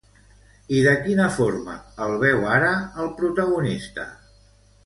[0.77, 1.75] I de quina forma
[2.07, 2.73] el veu ara
[3.05, 4.09] el protagonista?